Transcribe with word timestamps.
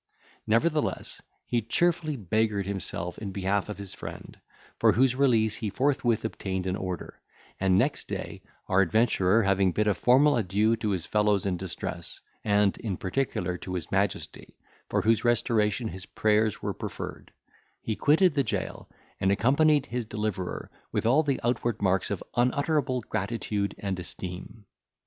Nevertheless, 0.47 1.21
he 1.45 1.61
cheerfully 1.61 2.15
beggared 2.15 2.65
himself 2.65 3.19
in 3.19 3.31
behalf 3.31 3.69
of 3.69 3.77
his 3.77 3.93
friend, 3.93 4.39
for 4.79 4.93
whose 4.93 5.15
release 5.15 5.57
he 5.57 5.69
forthwith 5.69 6.25
obtained 6.25 6.65
an 6.65 6.75
order; 6.75 7.21
and, 7.59 7.77
next 7.77 8.07
day, 8.07 8.41
our 8.67 8.81
adventurer, 8.81 9.43
having 9.43 9.71
bid 9.71 9.85
a 9.85 9.93
formal 9.93 10.35
adieu 10.37 10.75
to 10.77 10.89
his 10.89 11.05
fellows 11.05 11.45
in 11.45 11.55
distress, 11.55 12.19
and, 12.43 12.79
in 12.79 12.97
particular, 12.97 13.59
to 13.59 13.75
his 13.75 13.91
majesty, 13.91 14.57
for 14.89 15.03
whose 15.03 15.23
restoration 15.23 15.87
his 15.87 16.07
prayers 16.07 16.63
were 16.63 16.73
preferred, 16.73 17.31
he 17.83 17.95
quitted 17.95 18.33
the 18.33 18.43
jail, 18.43 18.89
and 19.19 19.31
accompanied 19.31 19.85
his 19.85 20.05
deliverer, 20.07 20.71
with 20.91 21.05
all 21.05 21.21
the 21.21 21.39
outward 21.43 21.79
marks 21.79 22.09
of 22.09 22.23
unutterable 22.35 23.01
gratitude 23.01 23.75
and 23.77 23.99
esteem. 23.99 24.65